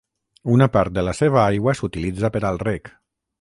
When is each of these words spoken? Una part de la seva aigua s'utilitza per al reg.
Una 0.53 0.67
part 0.77 0.95
de 0.95 1.03
la 1.07 1.13
seva 1.17 1.39
aigua 1.43 1.75
s'utilitza 1.81 2.33
per 2.39 2.43
al 2.51 2.61
reg. 2.65 2.91